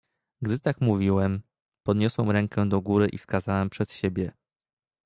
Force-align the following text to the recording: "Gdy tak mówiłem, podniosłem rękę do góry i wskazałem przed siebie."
"Gdy 0.41 0.59
tak 0.59 0.81
mówiłem, 0.81 1.41
podniosłem 1.85 2.31
rękę 2.31 2.69
do 2.69 2.81
góry 2.81 3.07
i 3.11 3.17
wskazałem 3.17 3.69
przed 3.69 3.91
siebie." 3.91 4.31